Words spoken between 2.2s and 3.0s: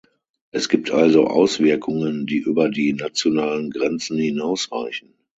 die über die